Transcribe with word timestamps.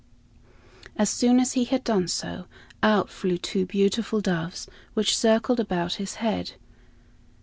As 0.97 1.11
soon 1.11 1.39
as 1.39 1.53
he 1.53 1.65
had 1.65 1.83
done 1.83 2.07
so, 2.07 2.45
out 2.81 3.11
flew 3.11 3.37
two 3.37 3.67
beautiful 3.67 4.19
doves, 4.19 4.67
which 4.95 5.15
circled 5.15 5.59
about 5.59 5.93
his 6.01 6.15
head. 6.15 6.53